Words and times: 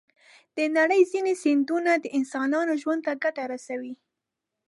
د 0.57 0.59
نړۍ 0.77 1.01
ځینې 1.11 1.33
سیندونه 1.43 1.91
د 1.97 2.05
انسانانو 2.17 2.73
ژوند 2.81 3.01
ته 3.07 3.13
ګټه 3.23 3.43
رسوي. 3.53 3.93